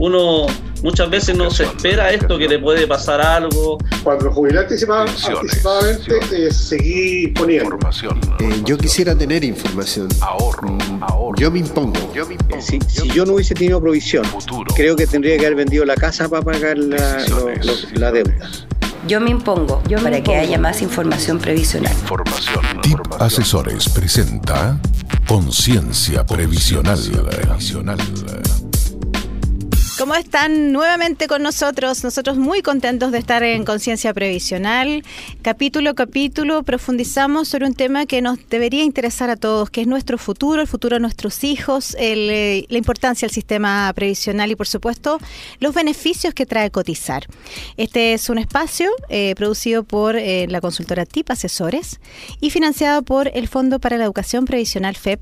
uno 0.00 0.46
muchas 0.82 1.10
veces 1.10 1.36
no 1.36 1.50
se 1.50 1.64
espera 1.64 2.10
esto, 2.10 2.38
que 2.38 2.48
le 2.48 2.58
puede 2.58 2.86
pasar 2.86 3.20
algo. 3.20 3.76
Cuando 4.02 4.32
jubilé 4.32 4.60
anticipadamente, 4.60 5.14
eh, 6.32 6.50
seguí 6.50 7.28
poniendo. 7.28 7.78
Eh, 8.40 8.62
yo 8.64 8.78
quisiera 8.78 9.14
tener 9.14 9.44
información. 9.44 10.08
Ahorro, 10.22 10.68
mm, 10.70 11.02
ahorro. 11.02 11.38
Yo 11.38 11.50
me 11.50 11.58
impongo. 11.58 12.12
Yo 12.14 12.26
me 12.26 12.32
impongo. 12.34 12.62
Si, 12.62 12.78
yo 13.12 13.26
no 13.26 13.34
hubiese 13.34 13.54
tenido 13.54 13.78
provisión, 13.78 14.24
creo 14.74 14.96
que 14.96 15.06
tendría 15.06 15.36
que 15.36 15.44
haber 15.44 15.56
vendido 15.56 15.84
la 15.84 15.96
casa 15.96 16.30
para 16.30 16.42
pagar 16.42 16.78
la, 16.78 17.22
la 17.94 18.10
deuda. 18.10 18.50
Yo 19.06 19.20
me 19.20 19.30
impongo 19.30 19.82
para 20.02 20.22
que 20.22 20.36
haya 20.36 20.58
más 20.58 20.80
información 20.80 21.38
previsional. 21.38 21.92
Información. 21.92 22.64
TIP 22.82 23.00
Asesores 23.18 23.88
presenta 23.88 24.78
Conciencia 25.26 26.24
Previsional. 26.24 26.98
previsional. 26.98 27.98
¿Cómo 30.00 30.14
están 30.14 30.72
nuevamente 30.72 31.26
con 31.26 31.42
nosotros? 31.42 32.02
Nosotros 32.04 32.38
muy 32.38 32.62
contentos 32.62 33.12
de 33.12 33.18
estar 33.18 33.42
en 33.42 33.66
Conciencia 33.66 34.14
Previsional. 34.14 35.04
Capítulo 35.42 35.90
a 35.90 35.94
capítulo 35.94 36.62
profundizamos 36.62 37.48
sobre 37.48 37.66
un 37.66 37.74
tema 37.74 38.06
que 38.06 38.22
nos 38.22 38.38
debería 38.48 38.82
interesar 38.82 39.28
a 39.28 39.36
todos, 39.36 39.68
que 39.68 39.82
es 39.82 39.86
nuestro 39.86 40.16
futuro, 40.16 40.62
el 40.62 40.68
futuro 40.68 40.96
de 40.96 41.00
nuestros 41.00 41.44
hijos, 41.44 41.94
eh, 42.00 42.64
la 42.70 42.78
importancia 42.78 43.28
del 43.28 43.34
sistema 43.34 43.92
previsional 43.94 44.50
y, 44.50 44.56
por 44.56 44.68
supuesto, 44.68 45.18
los 45.58 45.74
beneficios 45.74 46.32
que 46.32 46.46
trae 46.46 46.70
cotizar. 46.70 47.26
Este 47.76 48.14
es 48.14 48.30
un 48.30 48.38
espacio 48.38 48.90
eh, 49.10 49.34
producido 49.36 49.84
por 49.84 50.16
eh, 50.16 50.46
la 50.48 50.62
consultora 50.62 51.04
TIP 51.04 51.30
Asesores 51.30 52.00
y 52.40 52.48
financiado 52.48 53.02
por 53.02 53.30
el 53.34 53.48
Fondo 53.48 53.78
para 53.78 53.98
la 53.98 54.04
Educación 54.04 54.46
Previsional 54.46 54.96
FEP 54.96 55.20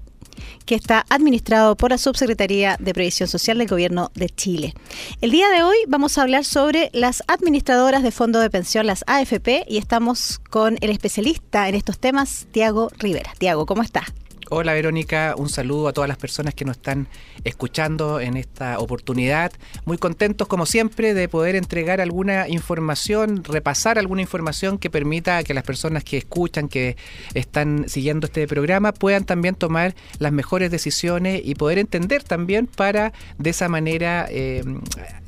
que 0.69 0.75
está 0.75 1.07
administrado 1.09 1.79
por 1.79 1.91
la 1.91 1.97
Subsecretaría 1.97 2.77
de 2.79 2.93
Previsión 2.93 3.27
Social 3.27 3.57
del 3.57 3.69
Gobierno 3.69 4.11
de 4.15 4.29
Chile. 4.29 4.75
El 5.23 5.31
día 5.31 5.49
de 5.49 5.63
hoy 5.63 5.79
vamos 5.89 6.19
a 6.19 6.23
hablar 6.23 6.45
sobre 6.45 6.91
las 6.93 7.23
administradoras 7.27 8.03
de 8.03 8.11
fondo 8.11 8.39
de 8.39 8.51
pensión, 8.51 8.87
las 8.87 9.02
AFP, 9.07 9.65
y 9.66 9.79
estamos 9.79 10.41
con 10.51 10.77
el 10.83 10.91
especialista 10.91 11.71
en 11.71 11.75
estos 11.75 11.99
temas, 11.99 12.49
Tiago 12.52 12.91
Rivera. 12.99 13.33
Tiago, 13.38 13.65
¿cómo 13.65 13.83
estás? 13.83 14.13
Hola 14.51 14.73
Verónica, 14.73 15.35
un 15.37 15.51
saludo 15.51 15.88
a 15.88 15.93
todas 15.93 16.09
las 16.09 16.16
personas 16.16 16.54
que 16.54 16.65
nos 16.65 16.79
están 16.79 17.07
escuchando 17.45 18.18
en 18.18 18.38
esta 18.38 18.79
oportunidad. 18.79 19.52
Muy 19.85 19.99
contentos 19.99 20.49
como 20.49 20.65
siempre 20.65 21.13
de 21.13 21.29
poder 21.29 21.54
entregar 21.54 22.01
alguna 22.01 22.49
información, 22.49 23.45
repasar 23.45 23.99
alguna 23.99 24.23
información 24.23 24.79
que 24.79 24.88
permita 24.88 25.43
que 25.45 25.52
las 25.52 25.65
personas 25.65 26.02
que 26.02 26.16
escuchan, 26.16 26.69
que 26.69 26.96
están 27.35 27.91
siguiendo 27.91 28.26
este 28.26 28.46
programa, 28.46 28.93
puedan 28.93 29.24
también 29.24 29.54
tomar 29.54 29.95
las 30.19 30.32
mejores 30.32 30.71
decisiones 30.71 31.43
y 31.45 31.54
poder 31.54 31.76
entender 31.76 32.24
también 32.24 32.66
para 32.66 33.13
de 33.37 33.51
esa 33.51 33.69
manera 33.69 34.29
eh, 34.30 34.65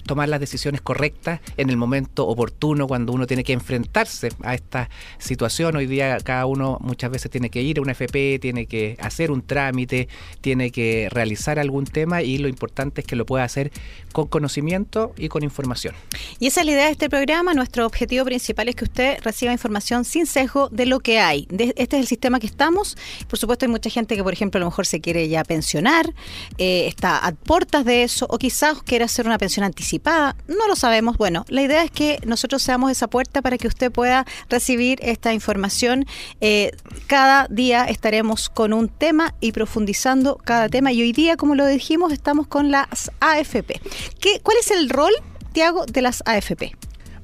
tomar 0.04 0.28
las 0.28 0.40
decisiones 0.40 0.80
correctas 0.80 1.40
en 1.56 1.70
el 1.70 1.76
momento 1.76 2.26
oportuno 2.26 2.86
cuando 2.86 3.12
uno 3.12 3.26
tiene 3.26 3.44
que 3.44 3.52
enfrentarse 3.52 4.30
a 4.42 4.54
esta 4.54 4.90
situación. 5.18 5.76
Hoy 5.76 5.86
día 5.86 6.18
cada 6.22 6.46
uno 6.46 6.78
muchas 6.80 7.10
veces 7.10 7.30
tiene 7.30 7.50
que 7.50 7.62
ir 7.62 7.78
a 7.78 7.82
una 7.82 7.92
FP, 7.92 8.38
tiene 8.40 8.66
que 8.66 8.96
hacer 9.00 9.30
un 9.30 9.42
trámite, 9.42 10.08
tiene 10.40 10.70
que 10.70 11.08
realizar 11.10 11.58
algún 11.58 11.84
tema 11.84 12.22
y 12.22 12.38
lo 12.38 12.48
importante 12.48 13.00
es 13.02 13.06
que 13.06 13.16
lo 13.16 13.26
pueda 13.26 13.44
hacer 13.44 13.70
con 14.12 14.26
conocimiento 14.26 15.12
y 15.16 15.28
con 15.28 15.42
información. 15.42 15.94
Y 16.38 16.46
esa 16.46 16.60
es 16.60 16.66
la 16.66 16.72
idea 16.72 16.86
de 16.86 16.92
este 16.92 17.08
programa. 17.08 17.54
Nuestro 17.54 17.86
objetivo 17.86 18.24
principal 18.24 18.68
es 18.68 18.74
que 18.74 18.84
usted 18.84 19.18
reciba 19.22 19.52
información 19.52 20.04
sin 20.04 20.26
sesgo 20.26 20.68
de 20.70 20.86
lo 20.86 21.00
que 21.00 21.20
hay. 21.20 21.46
este 21.50 21.96
es 21.96 22.02
el 22.02 22.06
sistema 22.06 22.40
que 22.40 22.46
estamos. 22.46 22.96
Por 23.28 23.38
supuesto 23.38 23.66
hay 23.66 23.70
mucha 23.70 23.90
gente 23.90 24.16
que, 24.16 24.22
por 24.22 24.32
ejemplo, 24.32 24.58
a 24.58 24.60
lo 24.60 24.66
mejor 24.66 24.86
se 24.86 25.00
quiere 25.00 25.28
ya 25.28 25.44
pensionar, 25.44 26.12
eh, 26.58 26.86
está 26.86 27.18
a 27.18 27.32
puertas 27.32 27.84
de 27.84 28.02
eso 28.02 28.26
o 28.28 28.38
quizás 28.38 28.82
quiere 28.82 29.04
hacer 29.04 29.26
una 29.26 29.38
pensión 29.38 29.64
anticipada 29.64 29.99
no 30.04 30.68
lo 30.68 30.76
sabemos. 30.76 31.16
Bueno, 31.16 31.44
la 31.48 31.62
idea 31.62 31.82
es 31.82 31.90
que 31.90 32.18
nosotros 32.26 32.62
seamos 32.62 32.90
esa 32.90 33.08
puerta 33.08 33.42
para 33.42 33.58
que 33.58 33.68
usted 33.68 33.90
pueda 33.90 34.26
recibir 34.48 34.98
esta 35.02 35.32
información. 35.32 36.06
Eh, 36.40 36.72
cada 37.06 37.47
día 37.48 37.84
estaremos 37.84 38.48
con 38.48 38.72
un 38.72 38.88
tema 38.88 39.34
y 39.41 39.52
profundizando 39.52 40.36
cada 40.36 40.69
tema. 40.69 40.92
Y 40.92 41.02
hoy 41.02 41.12
día, 41.12 41.36
como 41.36 41.54
lo 41.54 41.66
dijimos, 41.66 42.12
estamos 42.12 42.47
con 42.47 42.70
las 42.70 43.10
AFP. 43.20 43.80
¿Qué, 44.20 44.41
¿Cuál 44.42 44.56
es 44.60 44.70
el 44.70 44.91
rol, 44.91 45.12
Tiago, 45.52 45.86
de 45.86 46.02
las 46.02 46.22
AFP? 46.26 46.79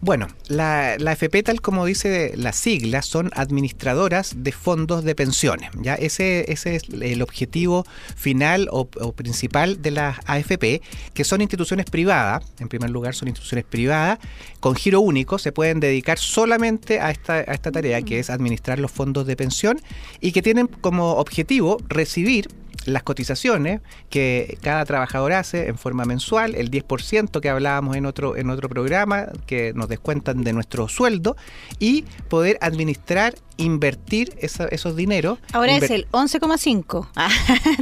Bueno, 0.06 0.28
la, 0.46 0.92
AFP, 1.04 1.42
tal 1.42 1.60
como 1.60 1.84
dice 1.84 2.34
la 2.36 2.52
sigla, 2.52 3.02
son 3.02 3.32
administradoras 3.34 4.34
de 4.36 4.52
fondos 4.52 5.02
de 5.02 5.16
pensiones. 5.16 5.70
¿ya? 5.82 5.96
Ese, 5.96 6.44
ese 6.52 6.76
es 6.76 6.84
el 6.88 7.22
objetivo 7.22 7.84
final 8.14 8.68
o, 8.70 8.86
principal 8.86 9.82
de 9.82 9.90
las 9.90 10.18
AFP, 10.26 10.80
que 11.12 11.24
son 11.24 11.40
instituciones 11.40 11.86
privadas, 11.86 12.44
en 12.60 12.68
primer 12.68 12.90
lugar 12.90 13.16
son 13.16 13.26
instituciones 13.26 13.64
privadas, 13.64 14.20
con 14.60 14.76
giro 14.76 15.00
único, 15.00 15.38
se 15.38 15.50
pueden 15.50 15.80
dedicar 15.80 16.20
solamente 16.20 17.00
a 17.00 17.10
esta, 17.10 17.38
a 17.38 17.40
esta 17.52 17.72
tarea, 17.72 18.00
que 18.02 18.20
es 18.20 18.30
administrar 18.30 18.78
los 18.78 18.92
fondos 18.92 19.26
de 19.26 19.34
pensión, 19.34 19.80
y 20.20 20.30
que 20.30 20.40
tienen 20.40 20.68
como 20.68 21.14
objetivo 21.14 21.78
recibir 21.88 22.46
las 22.86 23.02
cotizaciones 23.02 23.80
que 24.10 24.58
cada 24.62 24.84
trabajador 24.84 25.32
hace 25.32 25.68
en 25.68 25.78
forma 25.78 26.04
mensual, 26.04 26.54
el 26.54 26.70
10% 26.70 27.40
que 27.40 27.48
hablábamos 27.48 27.96
en 27.96 28.06
otro, 28.06 28.36
en 28.36 28.50
otro 28.50 28.68
programa, 28.68 29.26
que 29.46 29.72
nos 29.74 29.88
descuentan 29.88 30.44
de 30.44 30.52
nuestro 30.52 30.88
sueldo, 30.88 31.36
y 31.78 32.04
poder 32.28 32.58
administrar 32.60 33.34
invertir 33.56 34.34
esos 34.40 34.96
dineros. 34.96 35.38
Ahora 35.52 35.76
es 35.76 35.90
el 35.90 36.08
11,5. 36.10 37.08
Ah, 37.18 37.30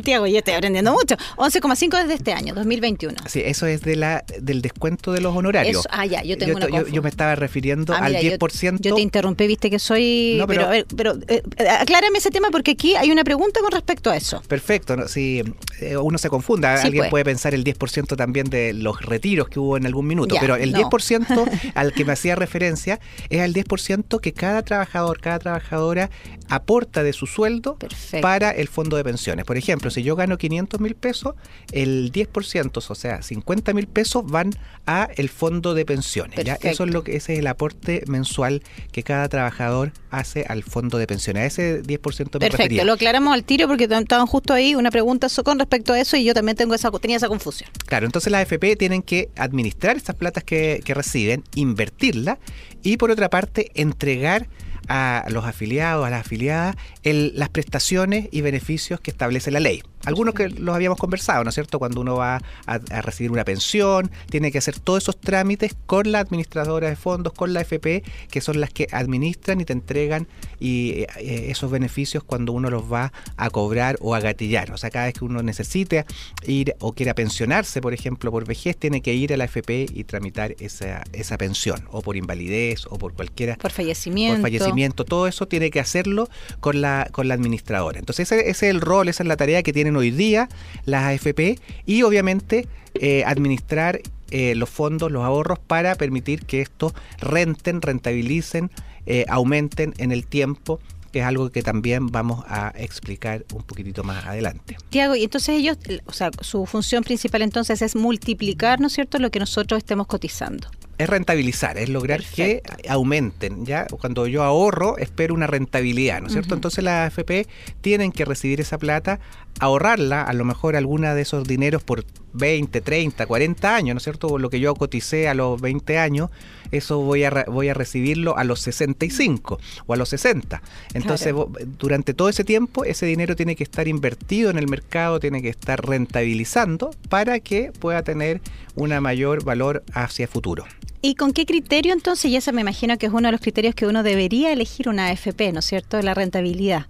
Tiago, 0.03 0.26
yo 0.26 0.38
estoy 0.38 0.54
aprendiendo 0.54 0.93
mucho. 0.93 1.16
11,5 1.37 2.03
desde 2.03 2.14
este 2.14 2.32
año, 2.32 2.54
2021. 2.54 3.16
Sí, 3.26 3.43
eso 3.44 3.66
es 3.66 3.82
de 3.82 3.97
la 3.97 4.25
del 4.41 4.62
descuento 4.62 5.12
de 5.12 5.20
los 5.20 5.34
honorarios. 5.34 5.87
ah, 5.91 6.06
ya, 6.06 6.22
yo 6.22 6.38
tengo 6.38 6.59
yo, 6.59 6.66
una 6.66 6.88
yo, 6.88 7.03
me 7.03 7.09
estaba 7.09 7.34
refiriendo 7.34 7.93
ah, 7.94 7.98
al 7.98 8.14
10%. 8.14 8.78
Yo, 8.81 8.94
te 8.94 9.00
interrumpí, 9.00 9.47
viste 9.47 9.70
que 9.70 9.78
soy... 9.78 10.43
pero, 10.47 10.69
pero, 10.97 11.14
eh, 11.28 11.43
aclárame 11.81 12.19
ese 12.19 12.31
tema 12.31 12.48
porque 12.50 12.72
aquí 12.72 12.94
hay 12.94 13.10
una 13.10 13.25
pregunta 13.25 13.60
con 13.60 13.72
respecto 13.72 14.10
a 14.10 14.16
eso. 14.16 14.41
Perfecto, 14.47 14.94
si 15.09 15.43
eh, 15.81 15.97
uno 15.97 16.19
se 16.19 16.28
confunda, 16.28 16.82
alguien 16.82 17.03
pues. 17.03 17.10
puede 17.10 17.25
pensar 17.25 17.55
el 17.55 17.65
10% 17.65 18.16
también 18.16 18.50
de 18.50 18.72
los 18.72 19.00
retiros 19.03 19.49
que 19.49 19.59
hubo 19.59 19.77
en 19.77 19.87
algún 19.87 20.06
minuto, 20.06 20.37
pero 20.41 20.56
el 20.56 20.75
10% 20.75 21.72
al 21.75 21.93
que 21.93 22.05
me 22.05 22.12
hacía 22.12 22.34
referencia 22.37 23.00
es 23.31 23.41
al 23.41 23.55
10% 23.55 24.21
que 24.21 24.32
cada 24.32 24.62
trabajador, 24.62 25.21
cada 25.21 25.38
trabajador 25.38 25.55
trabajadora 25.55 26.10
aporta 26.49 27.03
de 27.03 27.12
su 27.12 27.27
sueldo 27.27 27.78
para 28.21 28.50
el 28.50 28.69
fondo 28.69 28.97
de 28.97 29.05
pensiones. 29.05 29.44
Por 29.44 29.56
ejemplo, 29.56 29.91
si 29.91 30.03
yo 30.03 30.15
gano 30.15 30.37
500 30.37 30.81
mil 30.81 30.94
pesos, 30.94 31.34
el 31.72 32.12
10%, 32.12 32.84
o 32.87 32.94
sea, 32.94 33.22
50 33.22 33.72
mil 33.72 33.87
pesos 33.87 34.25
van 34.26 34.50
a 34.87 35.09
el 35.16 35.28
fondo 35.31 35.75
de 35.75 35.87
pensiones. 35.87 36.44
¿ya? 36.44 36.59
Eso 36.61 36.84
es 36.84 36.91
lo 36.91 37.03
que 37.03 37.16
ese 37.16 37.34
es 37.34 37.38
el 37.38 37.47
aporte 37.47 38.05
mensual 38.06 38.62
que 38.93 39.03
cada 39.03 39.28
trabajador 39.28 39.93
hace 40.11 40.44
al 40.49 40.62
fondo 40.62 40.99
de 40.99 41.06
pensiones. 41.06 41.43
A 41.43 41.47
ese 41.47 41.82
10% 41.82 42.34
me 42.34 42.50
Perfecto, 42.50 42.84
lo 42.84 42.93
aclaramos 42.93 43.32
al 43.32 43.44
tiro 43.44 43.66
porque 43.66 43.84
estaban 43.84 44.26
justo 44.26 44.53
ahí 44.53 44.75
una 44.84 44.90
pregunta 44.90 45.28
con 45.42 45.58
respecto 45.58 45.94
a 45.94 46.00
eso 46.00 46.16
y 46.16 46.24
yo 46.24 46.34
también 46.34 46.56
tengo 46.56 46.74
esa, 46.74 46.90
tenía 46.92 47.16
esa 47.16 47.28
confusión. 47.28 47.70
Claro, 47.86 48.04
entonces 48.04 48.30
las 48.30 48.42
AFP 48.42 48.76
tienen 48.76 49.02
que 49.02 49.30
administrar 49.36 49.96
estas 49.96 50.14
platas 50.14 50.44
que, 50.44 50.82
que 50.84 50.92
reciben, 50.92 51.42
invertirla 51.54 52.38
y 52.82 52.98
por 52.98 53.10
otra 53.10 53.30
parte 53.30 53.70
entregar 53.74 54.46
a 54.88 55.24
los 55.30 55.44
afiliados, 55.44 56.06
a 56.06 56.10
las 56.10 56.20
afiliadas, 56.20 56.76
las 57.02 57.48
prestaciones 57.48 58.28
y 58.30 58.42
beneficios 58.42 59.00
que 59.00 59.10
establece 59.10 59.50
la 59.50 59.60
ley. 59.60 59.82
Algunos 60.04 60.34
que 60.34 60.48
los 60.48 60.75
habíamos 60.75 60.98
conversado, 60.98 61.44
¿no 61.44 61.50
es 61.50 61.54
cierto? 61.54 61.78
Cuando 61.78 62.00
uno 62.00 62.16
va 62.16 62.41
a, 62.66 62.78
recibir 63.03 63.31
una 63.31 63.44
pensión, 63.44 64.10
tiene 64.28 64.53
que 64.53 64.59
hacer 64.59 64.78
todos 64.78 65.04
esos 65.04 65.19
trámites 65.19 65.75
con 65.87 66.12
la 66.12 66.20
administradora 66.20 66.88
de 66.88 66.97
fondos, 66.97 67.32
con 67.32 67.53
la 67.53 67.62
FP, 67.62 68.03
que 68.31 68.41
son 68.41 68.60
las 68.60 68.70
que 68.70 68.87
administran 68.93 69.60
y 69.60 69.64
te 69.64 69.72
entregan 69.72 70.28
y, 70.60 71.06
eh, 71.16 71.47
esos 71.50 71.70
beneficios 71.70 72.22
cuando 72.25 72.53
uno 72.53 72.70
los 72.70 72.93
va 72.93 73.12
a 73.37 73.50
cobrar 73.50 73.97
o 74.00 74.14
a 74.14 74.20
gatillar. 74.20 74.72
O 74.72 74.76
sea, 74.76 74.91
cada 74.91 75.06
vez 75.06 75.14
que 75.14 75.25
uno 75.25 75.43
necesite 75.43 76.04
ir 76.47 76.75
o 76.81 76.93
quiera 76.93 77.14
pensionarse, 77.14 77.81
por 77.81 77.94
ejemplo, 77.94 78.31
por 78.31 78.47
vejez, 78.47 78.76
tiene 78.76 79.00
que 79.00 79.14
ir 79.14 79.32
a 79.32 79.37
la 79.37 79.44
FP 79.44 79.87
y 79.93 80.04
tramitar 80.04 80.55
esa, 80.58 81.02
esa 81.12 81.38
pensión, 81.38 81.84
o 81.90 82.02
por 82.02 82.17
invalidez, 82.17 82.87
o 82.88 82.99
por 82.99 83.14
cualquiera. 83.14 83.56
Por 83.56 83.73
fallecimiento. 83.73 84.40
Por 84.40 84.43
fallecimiento. 84.43 85.05
Todo 85.05 85.26
eso 85.26 85.46
tiene 85.46 85.70
que 85.70 85.81
hacerlo 85.81 86.28
con 86.61 86.81
la, 86.81 87.08
con 87.12 87.28
la 87.28 87.34
administradora. 87.34 87.99
Entonces, 87.99 88.31
ese, 88.31 88.50
ese 88.50 88.69
es 88.69 88.75
el 88.75 88.81
rol, 88.81 89.08
esa 89.08 89.23
es 89.23 89.28
la 89.28 89.37
tarea 89.37 89.62
que 89.62 89.73
tienen 89.73 89.94
hoy 89.96 90.11
día 90.11 90.49
las 90.85 91.05
AFP 91.05 91.58
y 91.87 92.02
obviamente 92.02 92.69
eh, 92.94 93.25
administrar 93.25 94.00
eh, 94.31 94.55
los 94.55 94.70
fondos, 94.70 95.12
los 95.12 95.23
ahorros 95.25 95.58
para 95.58 95.94
permitir 95.94 96.44
que 96.44 96.61
estos 96.61 96.93
renten, 97.20 97.82
rentabilicen, 97.82 98.70
eh, 99.06 99.25
aumenten 99.29 99.94
en 99.99 100.12
el 100.12 100.26
tiempo 100.26 100.81
que 101.12 101.20
es 101.20 101.26
algo 101.26 101.50
que 101.50 101.62
también 101.62 102.08
vamos 102.08 102.44
a 102.49 102.73
explicar 102.76 103.44
un 103.55 103.62
poquitito 103.62 104.02
más 104.02 104.26
adelante. 104.26 104.76
Tiago, 104.91 105.14
y 105.14 105.23
entonces 105.23 105.61
ellos, 105.61 105.79
o 106.06 106.12
sea, 106.12 106.32
su 106.40 106.67
función 106.67 107.05
principal 107.05 107.43
entonces 107.43 107.82
es 107.82 107.94
multiplicar, 107.94 108.81
¿no 108.81 108.88
es 108.88 108.94
cierto?, 108.94 109.20
lo 109.20 109.31
que 109.31 109.38
nosotros 109.38 109.79
estemos 109.79 110.08
cotizando 110.08 110.69
es 111.04 111.10
rentabilizar, 111.10 111.78
es 111.78 111.88
lograr 111.88 112.22
que 112.22 112.62
aumenten. 112.88 113.64
Ya 113.64 113.86
cuando 113.86 114.26
yo 114.26 114.42
ahorro, 114.42 114.98
espero 114.98 115.34
una 115.34 115.46
rentabilidad, 115.46 116.20
¿no 116.20 116.26
es 116.26 116.32
cierto? 116.32 116.54
Entonces 116.54 116.82
las 116.82 117.06
AFP 117.06 117.46
tienen 117.80 118.12
que 118.12 118.24
recibir 118.24 118.60
esa 118.60 118.78
plata, 118.78 119.20
ahorrarla, 119.60 120.22
a 120.22 120.32
lo 120.32 120.44
mejor 120.44 120.76
alguna 120.76 121.14
de 121.14 121.22
esos 121.22 121.46
dineros 121.46 121.82
por 121.82 122.04
20, 122.32 122.80
30, 122.80 123.26
40 123.26 123.76
años, 123.76 123.94
¿no 123.94 123.98
es 123.98 124.04
cierto? 124.04 124.38
Lo 124.38 124.50
que 124.50 124.60
yo 124.60 124.74
coticé 124.74 125.28
a 125.28 125.34
los 125.34 125.60
20 125.60 125.98
años, 125.98 126.30
eso 126.72 126.98
voy 127.00 127.24
a, 127.24 127.44
voy 127.48 127.68
a 127.68 127.74
recibirlo 127.74 128.36
a 128.36 128.44
los 128.44 128.60
65 128.60 129.60
o 129.86 129.94
a 129.94 129.96
los 129.96 130.08
60. 130.08 130.60
Entonces, 130.94 131.34
durante 131.78 132.14
todo 132.14 132.28
ese 132.28 132.44
tiempo, 132.44 132.84
ese 132.84 133.06
dinero 133.06 133.36
tiene 133.36 133.54
que 133.54 133.62
estar 133.62 133.86
invertido 133.86 134.50
en 134.50 134.58
el 134.58 134.68
mercado, 134.68 135.20
tiene 135.20 135.42
que 135.42 135.48
estar 135.48 135.86
rentabilizando 135.86 136.90
para 137.08 137.38
que 137.40 137.72
pueda 137.78 138.02
tener 138.02 138.40
un 138.74 138.94
mayor 139.00 139.44
valor 139.44 139.84
hacia 139.92 140.26
futuro. 140.26 140.64
¿Y 141.04 141.16
con 141.16 141.34
qué 141.34 141.44
criterio 141.44 141.92
entonces? 141.92 142.30
Y 142.30 142.36
ese 142.36 142.50
me 142.50 142.62
imagino 142.62 142.96
que 142.96 143.04
es 143.04 143.12
uno 143.12 143.28
de 143.28 143.32
los 143.32 143.40
criterios 143.42 143.74
que 143.74 143.86
uno 143.86 144.02
debería 144.02 144.50
elegir 144.54 144.88
una 144.88 145.08
AFP, 145.08 145.52
¿no 145.52 145.58
es 145.58 145.66
cierto? 145.66 146.00
La 146.00 146.14
rentabilidad. 146.14 146.86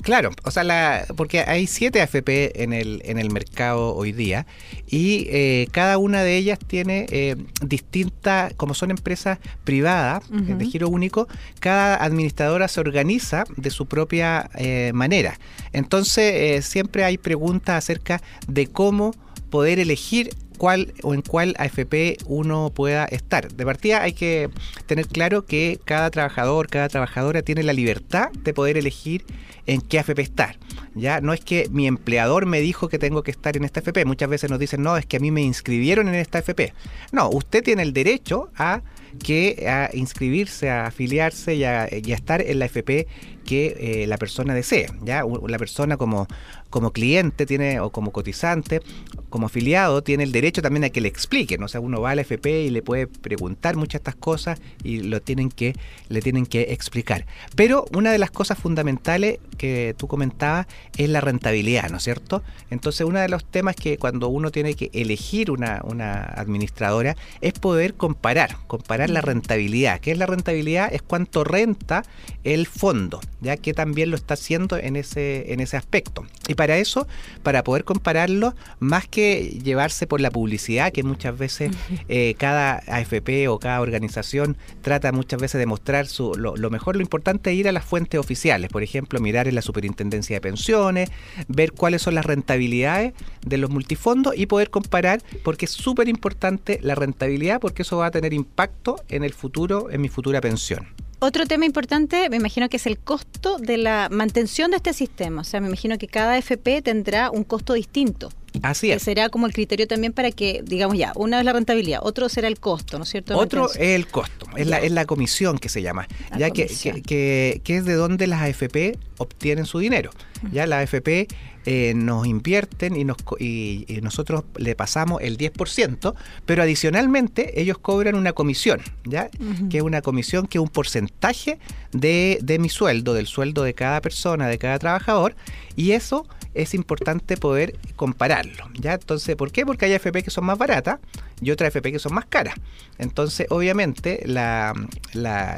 Claro, 0.00 0.30
o 0.44 0.50
sea, 0.50 0.64
la, 0.64 1.04
porque 1.14 1.40
hay 1.40 1.66
siete 1.66 2.00
AFP 2.00 2.62
en 2.62 2.72
el, 2.72 3.02
en 3.04 3.18
el 3.18 3.30
mercado 3.30 3.94
hoy 3.94 4.12
día 4.12 4.46
y 4.88 5.26
eh, 5.28 5.68
cada 5.72 5.98
una 5.98 6.22
de 6.22 6.38
ellas 6.38 6.58
tiene 6.58 7.04
eh, 7.10 7.36
distintas, 7.60 8.54
como 8.54 8.72
son 8.72 8.92
empresas 8.92 9.38
privadas 9.62 10.22
de 10.30 10.64
giro 10.64 10.88
único, 10.88 11.28
cada 11.58 12.02
administradora 12.02 12.66
se 12.66 12.80
organiza 12.80 13.44
de 13.58 13.68
su 13.68 13.84
propia 13.84 14.48
eh, 14.54 14.92
manera. 14.94 15.38
Entonces, 15.74 16.64
siempre 16.64 17.04
hay 17.04 17.18
preguntas 17.18 17.76
acerca 17.76 18.22
de 18.48 18.68
cómo 18.68 19.12
poder 19.50 19.80
elegir 19.80 20.30
cuál 20.60 20.92
o 21.02 21.14
en 21.14 21.22
cuál 21.22 21.54
AFP 21.56 22.18
uno 22.26 22.70
pueda 22.74 23.06
estar. 23.06 23.50
De 23.50 23.64
partida 23.64 24.02
hay 24.02 24.12
que 24.12 24.50
tener 24.84 25.08
claro 25.08 25.46
que 25.46 25.80
cada 25.86 26.10
trabajador, 26.10 26.68
cada 26.68 26.90
trabajadora 26.90 27.40
tiene 27.40 27.62
la 27.62 27.72
libertad 27.72 28.30
de 28.44 28.52
poder 28.52 28.76
elegir 28.76 29.24
en 29.64 29.80
qué 29.80 29.98
AFP 29.98 30.20
estar. 30.20 30.58
Ya 30.94 31.22
no 31.22 31.32
es 31.32 31.40
que 31.40 31.70
mi 31.70 31.86
empleador 31.86 32.44
me 32.44 32.60
dijo 32.60 32.90
que 32.90 32.98
tengo 32.98 33.22
que 33.22 33.30
estar 33.30 33.56
en 33.56 33.64
esta 33.64 33.80
AFP. 33.80 34.04
Muchas 34.04 34.28
veces 34.28 34.50
nos 34.50 34.58
dicen, 34.58 34.82
no, 34.82 34.98
es 34.98 35.06
que 35.06 35.16
a 35.16 35.20
mí 35.20 35.30
me 35.30 35.40
inscribieron 35.40 36.08
en 36.08 36.16
esta 36.16 36.40
AFP. 36.40 36.74
No, 37.10 37.30
usted 37.30 37.64
tiene 37.64 37.80
el 37.80 37.94
derecho 37.94 38.50
a 38.54 38.82
que 39.24 39.66
a 39.66 39.88
inscribirse, 39.96 40.68
a 40.68 40.88
afiliarse 40.88 41.54
y 41.54 41.64
a, 41.64 41.86
estar 41.86 42.42
en 42.42 42.58
la 42.58 42.66
AFP 42.66 43.06
que 43.50 44.02
eh, 44.02 44.06
la 44.06 44.16
persona 44.16 44.54
desee. 44.54 44.86
¿ya? 45.02 45.24
La 45.48 45.58
persona 45.58 45.96
como 45.96 46.28
como 46.70 46.92
cliente 46.92 47.44
tiene 47.46 47.80
o 47.80 47.90
como 47.90 48.12
cotizante, 48.12 48.80
como 49.28 49.46
afiliado, 49.46 50.02
tiene 50.02 50.22
el 50.22 50.32
derecho 50.32 50.62
también 50.62 50.84
a 50.84 50.90
que 50.90 51.00
le 51.00 51.08
expliquen. 51.08 51.62
O 51.62 51.68
sea, 51.68 51.80
uno 51.80 52.00
va 52.00 52.12
a 52.12 52.14
la 52.14 52.22
FP 52.22 52.62
y 52.62 52.70
le 52.70 52.80
puede 52.80 53.08
preguntar 53.08 53.76
muchas 53.76 54.00
de 54.00 54.10
estas 54.10 54.14
cosas 54.14 54.60
y 54.82 55.02
lo 55.02 55.20
tienen 55.20 55.50
que, 55.50 55.74
le 56.08 56.22
tienen 56.22 56.46
que 56.46 56.72
explicar. 56.72 57.26
Pero 57.56 57.84
una 57.92 58.12
de 58.12 58.18
las 58.18 58.30
cosas 58.30 58.58
fundamentales 58.58 59.40
que 59.58 59.94
tú 59.98 60.06
comentabas 60.06 60.66
es 60.96 61.08
la 61.08 61.20
rentabilidad, 61.20 61.90
¿no 61.90 61.98
es 61.98 62.04
cierto? 62.04 62.42
Entonces, 62.70 63.06
uno 63.06 63.18
de 63.18 63.28
los 63.28 63.44
temas 63.44 63.74
que 63.74 63.98
cuando 63.98 64.28
uno 64.28 64.50
tiene 64.50 64.74
que 64.74 64.90
elegir 64.94 65.50
una, 65.50 65.80
una 65.84 66.22
administradora 66.22 67.16
es 67.40 67.54
poder 67.54 67.94
comparar, 67.94 68.56
comparar 68.68 69.10
la 69.10 69.20
rentabilidad. 69.20 70.00
¿Qué 70.00 70.12
es 70.12 70.18
la 70.18 70.26
rentabilidad? 70.26 70.92
Es 70.92 71.02
cuánto 71.02 71.42
renta 71.42 72.04
el 72.44 72.66
fondo, 72.66 73.20
ya 73.40 73.56
que 73.56 73.74
también 73.74 74.10
lo 74.10 74.16
está 74.16 74.34
haciendo 74.34 74.76
en 74.76 74.96
ese, 74.96 75.52
en 75.52 75.60
ese 75.60 75.76
aspecto. 75.76 76.26
Y 76.48 76.54
para 76.54 76.78
eso, 76.78 77.06
para 77.42 77.64
poder 77.64 77.84
compararlo, 77.84 78.54
más 78.78 79.06
que 79.06 79.58
llevarse 79.62 80.06
por 80.06 80.20
la 80.20 80.30
publicidad, 80.30 80.92
que 80.92 81.02
muchas 81.02 81.36
veces 81.36 81.72
eh, 82.08 82.34
cada 82.38 82.82
AFP 82.86 83.48
o 83.48 83.58
cada 83.58 83.80
organización 83.80 84.56
trata 84.82 85.12
muchas 85.12 85.40
veces 85.40 85.58
de 85.58 85.66
mostrar 85.66 86.06
su, 86.06 86.34
lo, 86.34 86.70
mejor, 86.70 86.96
lo 86.96 87.02
importante 87.02 87.50
es 87.50 87.56
ir 87.56 87.68
a 87.68 87.72
las 87.72 87.84
fuentes 87.84 88.18
oficiales, 88.18 88.70
por 88.70 88.82
ejemplo, 88.82 89.20
mirar 89.20 89.48
en 89.48 89.54
la 89.54 89.62
Superintendencia 89.62 90.36
de 90.36 90.40
Pensiones, 90.40 91.10
ver 91.48 91.72
cuáles 91.72 92.02
son 92.02 92.14
las 92.14 92.24
rentabilidades 92.24 93.14
de 93.44 93.58
los 93.58 93.70
multifondos 93.70 94.34
y 94.36 94.46
poder 94.46 94.70
comparar, 94.70 95.22
porque 95.42 95.64
es 95.66 95.70
súper 95.70 96.08
importante 96.08 96.78
la 96.82 96.94
rentabilidad, 96.94 97.60
porque 97.60 97.82
eso 97.82 97.98
va 97.98 98.06
a 98.06 98.10
tener 98.10 98.32
impacto 98.32 98.96
en 99.08 99.24
el 99.24 99.32
futuro, 99.32 99.90
en 99.90 100.00
mi 100.00 100.08
futura 100.08 100.40
pensión. 100.40 100.86
Otro 101.22 101.44
tema 101.44 101.66
importante, 101.66 102.30
me 102.30 102.36
imagino 102.36 102.70
que 102.70 102.78
es 102.78 102.86
el 102.86 102.98
costo 102.98 103.58
de 103.58 103.76
la 103.76 104.08
mantención 104.10 104.70
de 104.70 104.78
este 104.78 104.94
sistema. 104.94 105.42
O 105.42 105.44
sea, 105.44 105.60
me 105.60 105.66
imagino 105.66 105.98
que 105.98 106.06
cada 106.06 106.38
FP 106.38 106.80
tendrá 106.80 107.30
un 107.30 107.44
costo 107.44 107.74
distinto. 107.74 108.30
Así 108.62 108.90
es. 108.90 108.98
Que 108.98 109.04
será 109.04 109.28
como 109.28 109.46
el 109.46 109.52
criterio 109.52 109.86
también 109.86 110.14
para 110.14 110.30
que, 110.32 110.62
digamos 110.64 110.96
ya, 110.96 111.12
una 111.16 111.38
es 111.38 111.44
la 111.44 111.52
rentabilidad, 111.52 112.00
otro 112.02 112.30
será 112.30 112.48
el 112.48 112.58
costo, 112.58 112.96
¿no 112.96 113.04
es 113.04 113.10
cierto? 113.10 113.36
Otro 113.36 113.70
es 113.70 113.76
el 113.76 114.08
costo, 114.08 114.46
es 114.56 114.66
la, 114.66 114.78
es 114.78 114.92
la 114.92 115.04
comisión 115.04 115.58
que 115.58 115.68
se 115.68 115.82
llama, 115.82 116.08
ya 116.36 116.50
que, 116.50 116.66
que, 116.66 117.60
que, 117.62 117.76
es 117.76 117.84
de 117.84 117.94
donde 117.94 118.26
las 118.26 118.40
AFP 118.40 118.98
obtienen 119.18 119.66
su 119.66 119.78
dinero. 119.78 120.10
Ya 120.52 120.66
la 120.66 120.80
AFP 120.80 121.28
eh, 121.66 121.92
nos 121.94 122.26
invierten 122.26 122.96
y, 122.96 123.04
nos, 123.04 123.18
y, 123.38 123.86
nosotros 124.02 124.44
le 124.56 124.74
pasamos 124.74 125.20
el 125.22 125.36
10%, 125.36 126.14
pero 126.46 126.62
adicionalmente 126.62 127.60
ellos 127.60 127.78
cobran 127.78 128.14
una 128.14 128.32
comisión, 128.32 128.80
¿ya? 129.04 129.28
Que 129.68 129.78
es 129.78 129.82
una 129.82 130.02
comisión 130.02 130.46
que 130.46 130.58
es 130.58 130.62
un 130.62 130.70
porcentaje 130.70 131.58
de, 131.92 132.38
de 132.42 132.58
mi 132.58 132.68
sueldo, 132.68 133.14
del 133.14 133.26
sueldo 133.26 133.62
de 133.62 133.74
cada 133.74 134.00
persona, 134.00 134.48
de 134.48 134.58
cada 134.58 134.78
trabajador, 134.78 135.34
y 135.76 135.92
eso 135.92 136.26
es 136.54 136.74
importante 136.74 137.36
poder 137.36 137.78
compararlo. 137.96 138.68
¿ya? 138.74 138.94
Entonces, 138.94 139.36
¿por 139.36 139.52
qué? 139.52 139.64
Porque 139.64 139.84
hay 139.84 139.94
AFP 139.94 140.22
que 140.22 140.30
son 140.30 140.44
más 140.44 140.58
baratas 140.58 140.98
y 141.40 141.50
otras 141.50 141.74
AFP 141.74 141.92
que 141.92 141.98
son 141.98 142.14
más 142.14 142.26
caras. 142.26 142.54
Entonces, 142.98 143.46
obviamente, 143.50 144.22
la, 144.26 144.74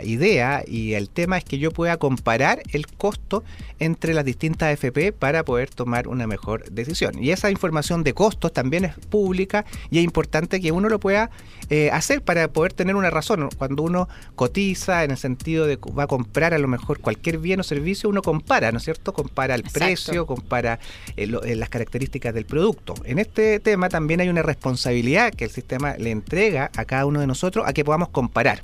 idea 0.05 0.63
y 0.67 0.95
el 0.95 1.09
tema 1.09 1.39
es 1.39 1.45
que 1.45 1.59
yo 1.59 1.71
pueda 1.71 1.97
comparar 1.97 2.63
el 2.73 2.87
costo 2.87 3.45
entre 3.79 4.15
las 4.15 4.25
distintas 4.25 4.72
AFP 4.73 5.13
para 5.13 5.45
poder 5.45 5.71
tomar 5.71 6.09
una 6.09 6.27
mejor 6.27 6.71
decisión. 6.71 7.23
Y 7.23 7.31
esa 7.31 7.51
información 7.51 8.05
de 8.05 8.15
costos 8.15 8.53
también 8.53 8.85
es 8.85 8.95
pública 9.11 9.65
y 9.91 9.99
es 9.99 10.05
importante 10.05 10.61
que 10.61 10.73
uno 10.73 10.89
lo 10.89 11.01
pueda 11.01 11.31
eh, 11.71 11.91
hacer 11.91 12.23
para 12.23 12.49
poder 12.49 12.73
tener 12.73 12.97
una 12.97 13.11
razón. 13.11 13.49
Cuando 13.57 13.83
uno 13.83 14.09
cotiza 14.35 15.05
en 15.05 15.13
el 15.13 15.17
sentido 15.17 15.67
de 15.67 15.77
va 15.77 16.05
a 16.05 16.07
comprar 16.07 16.55
a 16.55 16.59
lo 16.59 16.69
mejor 16.69 17.01
cualquier 17.01 17.39
bien 17.39 17.61
o 17.61 17.63
servicio, 17.63 18.09
uno 18.09 18.23
compara, 18.23 18.73
¿no 18.73 18.79
es 18.79 18.85
cierto? 18.85 19.13
Compara 19.13 19.55
el 19.55 19.63
precio, 19.63 20.27
compara 20.27 20.79
eh, 21.17 21.31
eh, 21.45 21.57
las 21.57 21.69
características 21.69 22.35
del 22.35 22.47
producto. 22.47 22.95
En 23.05 23.19
este 23.19 23.61
tema 23.61 23.89
también 23.89 24.21
hay 24.21 24.29
una 24.29 24.43
responsabilidad 24.43 25.33
que 25.33 25.45
el 25.45 25.51
sistema 25.51 25.95
le 25.97 26.11
entrega 26.11 26.71
a 26.77 26.85
cada 26.85 27.07
uno 27.07 27.21
de 27.21 27.27
nosotros 27.27 27.65
a 27.67 27.73
que 27.73 27.85
podamos 27.85 28.09
comparar. 28.09 28.61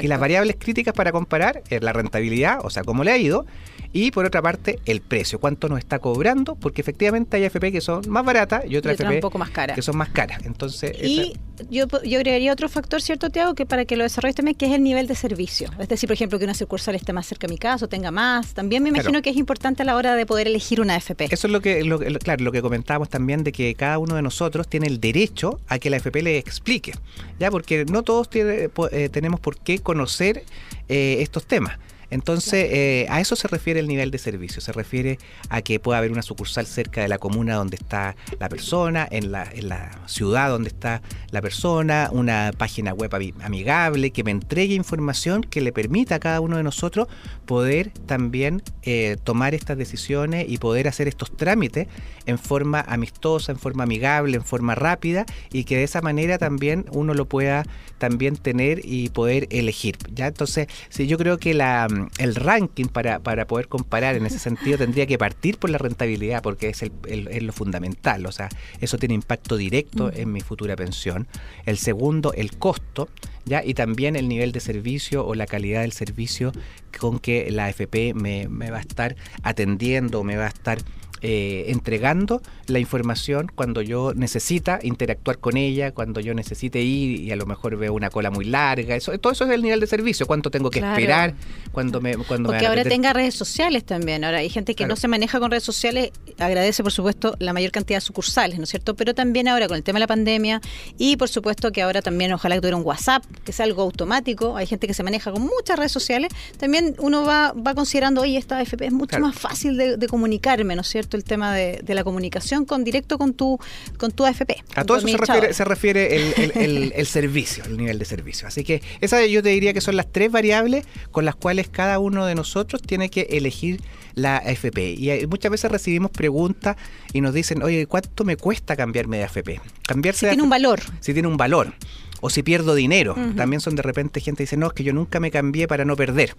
Y 0.00 0.06
las 0.06 0.20
variables 0.20 0.56
críticas 0.58 0.94
para 0.94 1.12
comparar 1.12 1.62
es 1.68 1.82
la 1.82 1.92
rentabilidad, 1.92 2.58
o 2.62 2.70
sea, 2.70 2.84
cómo 2.84 3.04
le 3.04 3.12
ha 3.12 3.18
ido, 3.18 3.46
y 3.92 4.10
por 4.10 4.24
otra 4.24 4.40
parte 4.40 4.78
el 4.86 5.00
precio, 5.00 5.38
cuánto 5.38 5.68
nos 5.68 5.78
está 5.78 5.98
cobrando, 5.98 6.54
porque 6.54 6.80
efectivamente 6.80 7.36
hay 7.36 7.44
AFP 7.44 7.72
que 7.72 7.80
son 7.80 8.02
más 8.08 8.24
baratas 8.24 8.64
y 8.66 8.76
otras 8.76 8.98
AFP 8.98 9.16
un 9.16 9.20
poco 9.20 9.38
más 9.38 9.50
caras. 9.50 9.76
que 9.76 9.82
son 9.82 9.96
más 9.96 10.08
caras. 10.08 10.40
Entonces, 10.44 10.96
y 11.02 11.34
yo, 11.70 11.86
yo 12.02 12.18
agregaría 12.18 12.41
otro 12.50 12.68
factor, 12.68 13.02
¿cierto, 13.02 13.30
Tiago? 13.30 13.54
Que 13.54 13.66
para 13.66 13.84
que 13.84 13.96
lo 13.96 14.04
desarrolles 14.04 14.34
también, 14.34 14.56
que 14.56 14.66
es 14.66 14.72
el 14.72 14.82
nivel 14.82 15.06
de 15.06 15.14
servicio. 15.14 15.70
Es 15.78 15.88
decir, 15.88 16.08
por 16.08 16.14
ejemplo, 16.14 16.38
que 16.38 16.44
una 16.44 16.54
sucursal 16.54 16.94
esté 16.94 17.12
más 17.12 17.26
cerca 17.26 17.46
de 17.46 17.52
mi 17.52 17.58
casa 17.58 17.84
o 17.84 17.88
tenga 17.88 18.10
más. 18.10 18.54
También 18.54 18.82
me 18.82 18.88
imagino 18.88 19.22
que 19.22 19.30
es 19.30 19.36
importante 19.36 19.82
a 19.82 19.84
la 19.84 19.96
hora 19.96 20.14
de 20.14 20.26
poder 20.26 20.46
elegir 20.46 20.80
una 20.80 20.94
AFP. 20.94 21.26
Eso 21.30 21.46
es 21.46 21.52
lo 21.52 21.60
que, 21.60 21.80
claro, 22.22 22.44
lo 22.44 22.52
que 22.52 22.62
comentábamos 22.62 23.08
también 23.08 23.44
de 23.44 23.52
que 23.52 23.74
cada 23.74 23.98
uno 23.98 24.14
de 24.14 24.22
nosotros 24.22 24.68
tiene 24.68 24.86
el 24.86 25.00
derecho 25.00 25.60
a 25.68 25.78
que 25.78 25.90
la 25.90 25.96
AFP 25.96 26.22
le 26.22 26.38
explique, 26.38 26.92
ya 27.38 27.50
porque 27.50 27.84
no 27.84 28.02
todos 28.02 28.30
tiene, 28.30 28.70
eh, 28.90 29.08
tenemos 29.10 29.40
por 29.40 29.58
qué 29.58 29.78
conocer 29.78 30.44
eh, 30.88 31.18
estos 31.20 31.46
temas. 31.46 31.78
Entonces, 32.12 32.68
eh, 32.70 33.06
a 33.08 33.22
eso 33.22 33.36
se 33.36 33.48
refiere 33.48 33.80
el 33.80 33.88
nivel 33.88 34.10
de 34.10 34.18
servicio, 34.18 34.60
se 34.60 34.70
refiere 34.70 35.18
a 35.48 35.62
que 35.62 35.80
pueda 35.80 35.96
haber 35.96 36.12
una 36.12 36.20
sucursal 36.20 36.66
cerca 36.66 37.00
de 37.00 37.08
la 37.08 37.16
comuna 37.16 37.54
donde 37.54 37.76
está 37.76 38.16
la 38.38 38.50
persona, 38.50 39.08
en 39.10 39.32
la, 39.32 39.48
en 39.50 39.70
la 39.70 39.90
ciudad 40.06 40.50
donde 40.50 40.68
está 40.68 41.00
la 41.30 41.40
persona, 41.40 42.10
una 42.12 42.52
página 42.56 42.92
web 42.92 43.10
amigable 43.42 44.10
que 44.10 44.24
me 44.24 44.30
entregue 44.30 44.74
información 44.74 45.42
que 45.42 45.62
le 45.62 45.72
permita 45.72 46.16
a 46.16 46.20
cada 46.20 46.40
uno 46.40 46.58
de 46.58 46.62
nosotros 46.62 47.08
poder 47.46 47.90
también 48.06 48.62
eh, 48.82 49.16
tomar 49.22 49.54
estas 49.54 49.76
decisiones 49.76 50.46
y 50.48 50.58
poder 50.58 50.88
hacer 50.88 51.08
estos 51.08 51.36
trámites 51.36 51.88
en 52.26 52.38
forma 52.38 52.80
amistosa, 52.80 53.52
en 53.52 53.58
forma 53.58 53.84
amigable, 53.84 54.36
en 54.36 54.44
forma 54.44 54.74
rápida 54.74 55.26
y 55.52 55.64
que 55.64 55.76
de 55.76 55.84
esa 55.84 56.00
manera 56.00 56.38
también 56.38 56.86
uno 56.92 57.14
lo 57.14 57.26
pueda 57.26 57.64
también 57.98 58.36
tener 58.36 58.80
y 58.84 59.10
poder 59.10 59.48
elegir. 59.50 59.96
¿ya? 60.14 60.26
Entonces, 60.26 60.68
sí, 60.88 61.06
yo 61.06 61.18
creo 61.18 61.38
que 61.38 61.54
la 61.54 61.88
el 62.18 62.34
ranking 62.34 62.86
para, 62.86 63.18
para 63.20 63.46
poder 63.46 63.68
comparar 63.68 64.16
en 64.16 64.26
ese 64.26 64.38
sentido 64.38 64.78
tendría 64.78 65.06
que 65.06 65.18
partir 65.18 65.58
por 65.58 65.70
la 65.70 65.78
rentabilidad, 65.78 66.42
porque 66.42 66.68
es, 66.68 66.82
el, 66.82 67.46
lo 67.46 67.52
fundamental, 67.52 68.26
o 68.26 68.32
sea, 68.32 68.48
eso 68.80 68.98
tiene 68.98 69.14
impacto 69.14 69.56
directo 69.56 70.12
en 70.12 70.32
mi 70.32 70.40
futura 70.40 70.76
pensión. 70.76 71.26
El 71.66 71.78
segundo, 71.78 72.32
el 72.34 72.56
costo, 72.56 73.08
¿ya? 73.44 73.64
y 73.64 73.74
también 73.74 74.16
el 74.16 74.28
nivel 74.28 74.52
de 74.52 74.60
servicio 74.60 75.26
o 75.26 75.34
la 75.34 75.46
calidad 75.46 75.82
del 75.82 75.92
servicio 75.92 76.52
con 76.98 77.18
que 77.18 77.31
la 77.50 77.66
AFP 77.66 78.14
me, 78.14 78.48
me 78.48 78.70
va 78.70 78.78
a 78.78 78.80
estar 78.80 79.16
atendiendo, 79.42 80.24
me 80.24 80.36
va 80.36 80.46
a 80.46 80.48
estar 80.48 80.78
eh, 81.24 81.66
entregando 81.68 82.42
la 82.66 82.80
información 82.80 83.50
cuando 83.54 83.80
yo 83.80 84.12
necesita 84.12 84.80
interactuar 84.82 85.38
con 85.38 85.56
ella, 85.56 85.92
cuando 85.92 86.20
yo 86.20 86.34
necesite 86.34 86.80
ir 86.80 87.20
y 87.20 87.30
a 87.30 87.36
lo 87.36 87.46
mejor 87.46 87.76
veo 87.76 87.94
una 87.94 88.10
cola 88.10 88.30
muy 88.30 88.44
larga. 88.44 88.96
Eso, 88.96 89.16
todo 89.20 89.32
eso 89.32 89.44
es 89.44 89.50
el 89.50 89.62
nivel 89.62 89.78
de 89.78 89.86
servicio, 89.86 90.26
cuánto 90.26 90.50
tengo 90.50 90.68
que 90.68 90.80
esperar, 90.80 91.34
cuando 91.70 92.00
me... 92.00 92.16
Cuando 92.16 92.48
Porque 92.50 92.66
ahora 92.66 92.82
tenga 92.82 93.12
redes 93.12 93.34
sociales 93.34 93.84
también. 93.84 94.24
Ahora 94.24 94.38
hay 94.38 94.48
gente 94.48 94.74
que 94.74 94.84
no 94.84 94.96
se 94.96 95.06
maneja 95.06 95.38
con 95.38 95.50
redes 95.50 95.62
sociales, 95.62 96.10
agradece 96.38 96.82
por 96.82 96.90
supuesto 96.90 97.36
la 97.38 97.52
mayor 97.52 97.70
cantidad 97.70 97.98
de 97.98 98.00
sucursales, 98.00 98.58
¿no 98.58 98.64
es 98.64 98.70
cierto? 98.70 98.96
Pero 98.96 99.14
también 99.14 99.46
ahora 99.46 99.68
con 99.68 99.76
el 99.76 99.84
tema 99.84 99.98
de 99.98 100.00
la 100.00 100.06
pandemia 100.08 100.60
y 100.98 101.16
por 101.16 101.28
supuesto 101.28 101.70
que 101.70 101.82
ahora 101.82 102.02
también 102.02 102.32
ojalá 102.32 102.56
que 102.56 102.62
tuviera 102.62 102.76
un 102.76 102.84
WhatsApp, 102.84 103.24
que 103.44 103.52
es 103.52 103.60
algo 103.60 103.82
automático. 103.82 104.56
Hay 104.56 104.66
gente 104.66 104.88
que 104.88 104.94
se 104.94 105.04
maneja 105.04 105.30
con 105.30 105.42
muchas 105.42 105.78
redes 105.78 105.92
sociales. 105.92 106.32
También 106.58 106.96
uno 106.98 107.24
va, 107.24 107.52
va 107.52 107.74
considerando, 107.74 108.22
oye, 108.22 108.38
esta 108.38 108.60
FP 108.60 108.86
es 108.86 108.92
mucho 108.92 109.20
más 109.20 109.36
fácil 109.36 109.76
de, 109.76 109.96
de 109.96 110.08
comunicarme, 110.08 110.74
¿no 110.74 110.80
es 110.80 110.88
cierto? 110.88 111.11
El 111.16 111.24
tema 111.24 111.54
de, 111.54 111.82
la 111.92 112.04
comunicación 112.04 112.64
con 112.64 112.84
directo 112.84 113.18
con 113.18 113.34
tu, 113.34 113.58
con 113.98 114.12
tu 114.12 114.24
AFP. 114.24 114.64
A 114.74 114.84
todo 114.84 114.96
eso 114.96 115.08
se 115.08 115.16
refiere, 115.16 115.52
se 115.52 115.64
refiere 115.64 116.16
el, 116.16 116.92
el, 116.94 117.06
servicio, 117.06 117.64
el 117.64 117.76
nivel 117.76 117.98
de 117.98 118.04
servicio. 118.04 118.48
Así 118.48 118.64
que 118.64 118.82
esa 119.00 119.24
yo 119.26 119.42
te 119.42 119.50
diría 119.50 119.74
que 119.74 119.80
son 119.80 119.96
las 119.96 120.10
tres 120.10 120.32
variables 120.32 120.86
con 121.10 121.24
las 121.24 121.34
cuales 121.34 121.68
cada 121.68 121.98
uno 121.98 122.24
de 122.24 122.34
nosotros 122.34 122.80
tiene 122.80 123.10
que 123.10 123.22
elegir 123.30 123.82
la 124.14 124.38
AFP. 124.38 124.94
Y 124.94 125.26
muchas 125.26 125.50
veces 125.50 125.70
recibimos 125.70 126.10
preguntas 126.10 126.76
y 127.12 127.20
nos 127.20 127.34
dicen, 127.34 127.62
oye, 127.62 127.86
¿cuánto 127.86 128.24
me 128.24 128.36
cuesta 128.36 128.76
cambiarme 128.76 129.18
de 129.18 129.24
AFP? 129.24 129.60
Cambiarse 129.86 130.20
si 130.20 130.26
tiene 130.26 130.42
un 130.42 130.50
valor. 130.50 130.80
Si 131.00 131.12
tiene 131.12 131.28
un 131.28 131.36
valor 131.36 131.74
o 132.22 132.30
si 132.30 132.42
pierdo 132.42 132.74
dinero. 132.74 133.14
También 133.36 133.60
son 133.60 133.74
de 133.74 133.82
repente 133.82 134.20
gente 134.20 134.38
que 134.38 134.44
dice, 134.44 134.56
no, 134.56 134.68
es 134.68 134.72
que 134.72 134.84
yo 134.84 134.92
nunca 134.92 135.18
me 135.18 135.30
cambié 135.30 135.66
para 135.66 135.84
no 135.84 135.96
perder. 135.96 136.34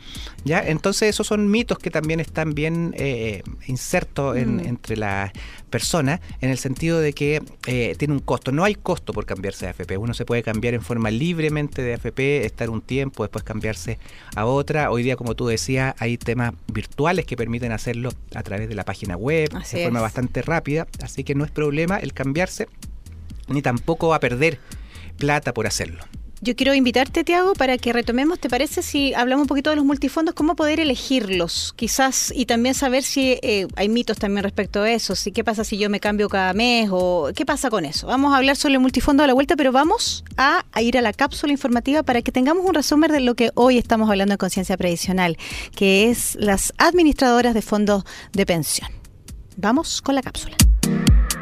¿Ya? 0.46 0.60
Entonces 0.66 1.10
esos 1.10 1.28
son 1.28 1.52
mitos 1.52 1.78
que 1.78 1.92
también 1.92 2.22
están 2.22 2.56
bien 2.56 2.96
eh, 2.98 3.44
insertos 3.68 4.38
en, 4.38 4.62
entre 4.62 4.96
las 4.96 5.32
personas 5.70 6.22
en 6.40 6.52
el 6.52 6.58
sentido 6.58 7.00
de 7.02 7.12
que 7.12 7.42
eh, 7.68 7.96
tiene 7.98 8.14
un 8.14 8.22
costo. 8.22 8.54
No 8.54 8.64
hay 8.64 8.76
costo 8.76 9.12
por 9.12 9.26
cambiarse 9.26 9.66
de 9.66 9.72
AFP. 9.72 9.98
Uno 9.98 10.14
se 10.14 10.24
puede 10.24 10.42
cambiar 10.42 10.74
en 10.74 10.82
forma 10.82 11.12
libremente 11.12 11.82
de 11.82 11.96
AFP, 11.96 12.46
estar 12.46 12.70
un 12.70 12.82
tiempo, 12.82 13.24
después 13.24 13.44
cambiarse 13.44 14.00
a 14.36 14.46
otra. 14.46 14.90
Hoy 14.90 15.04
día, 15.04 15.18
como 15.18 15.36
tú 15.36 15.48
decías, 15.48 15.96
hay 16.00 16.18
temas 16.18 16.54
virtuales 16.72 17.26
que 17.26 17.36
permiten 17.36 17.74
hacerlo 17.74 18.12
a 18.34 18.42
través 18.44 18.70
de 18.70 18.76
la 18.76 18.86
página 18.86 19.18
web 19.18 19.50
de 19.52 19.84
forma 19.84 20.00
bastante 20.00 20.42
rápida. 20.42 20.88
Así 21.02 21.26
que 21.26 21.36
no 21.36 21.44
es 21.44 21.52
problema 21.52 21.98
el 21.98 22.14
cambiarse, 22.14 22.70
ni 23.50 23.62
tampoco 23.62 24.08
va 24.08 24.16
a 24.16 24.20
perder 24.22 24.60
plata 25.24 25.54
por 25.54 25.68
hacerlo. 25.68 26.04
Yo 26.42 26.58
quiero 26.58 26.74
invitarte, 26.74 27.24
Tiago, 27.24 27.54
para 27.54 27.78
que 27.78 27.94
retomemos, 27.94 28.38
¿te 28.38 28.50
parece 28.50 28.82
si 28.82 29.14
hablamos 29.14 29.44
un 29.44 29.48
poquito 29.48 29.70
de 29.70 29.78
los 29.78 29.86
multifondos? 29.86 30.36
¿Cómo 30.36 30.58
poder 30.58 30.82
elegirlos? 30.82 31.74
Quizás, 31.78 32.34
y 32.36 32.46
también 32.46 32.76
saber 32.76 33.04
si 33.04 33.40
eh, 33.42 33.66
hay 33.78 33.88
mitos 33.88 34.18
también 34.18 34.44
respecto 34.44 34.82
a 34.82 34.92
eso, 34.92 35.16
si 35.16 35.32
qué 35.32 35.46
pasa 35.46 35.64
si 35.64 35.78
yo 35.78 35.90
me 35.90 36.02
cambio 36.02 36.28
cada 36.28 36.52
mes 36.54 36.90
o 36.92 37.30
qué 37.34 37.46
pasa 37.46 37.70
con 37.70 37.86
eso. 37.86 38.08
Vamos 38.08 38.34
a 38.34 38.38
hablar 38.38 38.58
sobre 38.58 38.74
el 38.74 38.82
multifondo 38.82 39.24
a 39.24 39.28
la 39.28 39.34
vuelta, 39.34 39.56
pero 39.56 39.72
vamos 39.72 40.26
a, 40.36 40.66
a 40.74 40.82
ir 40.82 40.98
a 40.98 41.02
la 41.02 41.14
cápsula 41.14 41.54
informativa 41.54 42.04
para 42.04 42.22
que 42.22 42.34
tengamos 42.34 42.66
un 42.66 42.74
resumen 42.74 43.10
de 43.10 43.22
lo 43.22 43.36
que 43.36 43.52
hoy 43.56 43.78
estamos 43.78 44.10
hablando 44.10 44.34
en 44.34 44.38
conciencia 44.38 44.76
previsional, 44.76 45.38
que 45.78 46.10
es 46.10 46.36
las 46.36 46.74
administradoras 46.78 47.54
de 47.54 47.62
fondos 47.62 48.04
de 48.34 48.46
pensión. 48.46 48.90
Vamos 49.56 50.02
con 50.02 50.16
la 50.16 50.22
cápsula. 50.22 50.58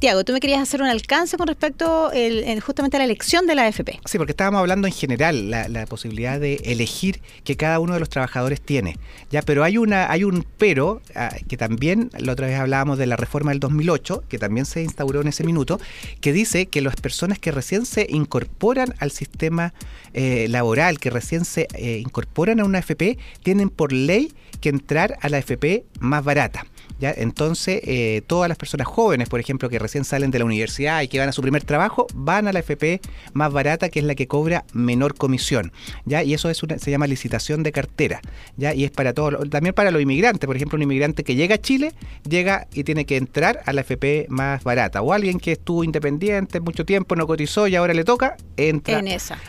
Tiago, 0.03 0.25
tú 0.25 0.33
me 0.33 0.41
querías 0.41 0.61
hacer 0.61 0.83
un 0.83 0.89
alcance 0.89 1.37
con 1.37 1.47
respecto 1.47 2.11
el, 2.11 2.61
justamente 2.61 2.97
a 2.97 2.99
la 2.99 3.05
elección 3.05 3.47
de 3.47 3.55
la 3.55 3.67
AFP. 3.67 4.01
Sí, 4.05 4.19
porque 4.19 4.33
estábamos 4.33 4.59
hablando 4.59 4.89
en 4.89 4.93
general 4.93 5.49
la, 5.49 5.69
la, 5.69 5.87
posibilidad 5.87 6.41
de 6.41 6.57
elegir 6.65 7.21
que 7.45 7.57
cada 7.57 7.79
uno 7.79 7.95
de 7.95 8.01
los 8.01 8.09
trabajadores 8.09 8.61
tiene. 8.61 8.99
Ya, 9.31 9.43
pero 9.43 9.63
hay 9.63 9.79
una 9.79 10.11
hay 10.11 10.25
un 10.25 10.45
pero 10.59 11.01
ah, 11.15 11.33
que 11.47 11.57
también 11.57 12.11
la 12.19 12.33
otra 12.33 12.49
vez 12.49 12.59
hablábamos 12.59 12.99
de 12.99 13.07
la 13.07 13.15
reforma 13.15 13.53
del 13.53 13.61
2008, 13.61 14.25
que 14.29 14.41
también 14.41 14.67
se 14.67 14.83
instauró 14.83 15.21
en 15.21 15.29
ese 15.29 15.45
minuto, 15.45 15.79
que 16.21 16.33
dice 16.33 16.67
que 16.67 16.81
las 16.81 16.97
personas 16.97 17.39
que 17.39 17.53
recién 17.53 17.87
se 17.87 18.09
incorporan 18.11 18.97
al 18.99 19.13
sistema 19.13 19.73
eh, 20.15 20.49
laboral, 20.49 20.99
que 20.99 21.11
recién 21.11 21.45
se 21.45 21.69
eh, 21.75 21.99
incorporan 21.99 22.59
a 22.59 22.65
una 22.65 22.79
AFP, 22.79 23.19
tienen 23.45 23.71
por 23.71 23.93
ley 23.93 24.33
que 24.61 24.69
entrar 24.69 25.17
a 25.21 25.29
la 25.29 25.37
AFP 25.37 25.85
más 26.01 26.25
barata. 26.25 26.67
Entonces, 27.01 27.81
eh, 27.85 28.23
todas 28.27 28.49
las 28.49 28.59
personas 28.59 28.87
jóvenes, 28.87 29.29
por 29.29 29.41
ejemplo, 29.41 29.69
que 29.69 29.79
recién 29.79 30.05
salen 30.05 30.31
de 30.31 30.39
la 30.39 30.45
universidad 30.45 31.03
y 31.03 31.09
que 31.09 31.19
van 31.19 31.29
a 31.29 31.33
su 31.33 31.43
primer 31.43 31.65
trabajo, 31.65 32.07
van 32.15 32.49
a 32.49 32.53
la 32.53 32.61
FP 32.61 33.01
más 33.33 33.53
barata, 33.53 33.89
que 33.89 33.99
es 33.99 34.05
la 34.05 34.15
que 34.15 34.29
cobra 34.29 34.65
menor 34.73 35.15
comisión. 35.15 35.73
¿ya? 36.05 36.23
Y 36.23 36.35
eso 36.35 36.49
es 36.51 36.63
una, 36.63 36.79
se 36.79 36.91
llama 36.91 37.07
licitación 37.07 37.63
de 37.63 37.73
cartera. 37.73 38.21
¿ya? 38.57 38.75
Y 38.75 38.85
es 38.85 38.91
para 38.91 39.13
todos, 39.13 39.49
también 39.51 39.75
para 39.75 39.91
los 39.91 40.01
inmigrantes. 40.01 40.47
Por 40.47 40.57
ejemplo, 40.57 40.77
un 40.77 40.83
inmigrante 40.83 41.25
que 41.25 41.35
llega 41.35 41.57
a 41.57 41.59
Chile, 41.59 41.93
llega 42.29 42.69
y 42.73 42.85
tiene 42.85 43.05
que 43.05 43.17
entrar 43.17 43.61
a 43.67 43.73
la 43.73 43.81
FP 43.81 44.27
más 44.29 44.63
barata. 44.63 45.03
O 45.03 45.13
alguien 45.13 45.39
que 45.39 45.53
estuvo 45.53 45.85
independiente 45.85 46.61
mucho 46.61 46.85
tiempo, 46.85 47.17
no 47.17 47.27
cotizó 47.27 47.67
y 47.67 47.77
ahora 47.77 47.95
le 47.95 48.05
toca, 48.05 48.37
entra 48.57 49.03